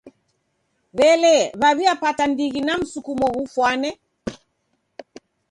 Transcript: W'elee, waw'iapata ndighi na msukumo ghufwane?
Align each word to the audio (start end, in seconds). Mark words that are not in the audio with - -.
W'elee, 0.97 1.43
waw'iapata 1.61 2.23
ndighi 2.33 2.59
na 2.63 2.73
msukumo 2.79 3.25
ghufwane? 3.33 3.89